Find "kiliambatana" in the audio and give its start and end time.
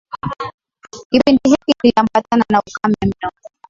1.81-2.45